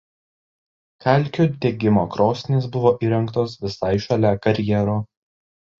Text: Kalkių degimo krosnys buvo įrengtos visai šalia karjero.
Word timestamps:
Kalkių 1.05 1.45
degimo 1.65 2.07
krosnys 2.17 2.67
buvo 2.77 2.95
įrengtos 3.09 3.55
visai 3.67 3.95
šalia 4.09 4.35
karjero. 4.49 5.03